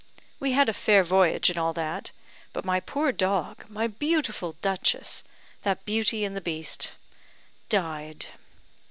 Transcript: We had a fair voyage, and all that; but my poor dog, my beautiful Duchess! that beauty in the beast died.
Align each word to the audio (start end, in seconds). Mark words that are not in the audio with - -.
We 0.39 0.53
had 0.53 0.67
a 0.67 0.73
fair 0.73 1.03
voyage, 1.03 1.51
and 1.51 1.59
all 1.59 1.73
that; 1.73 2.09
but 2.53 2.65
my 2.65 2.79
poor 2.79 3.11
dog, 3.11 3.65
my 3.69 3.85
beautiful 3.85 4.55
Duchess! 4.63 5.23
that 5.61 5.85
beauty 5.85 6.25
in 6.25 6.33
the 6.33 6.41
beast 6.41 6.95
died. 7.69 8.25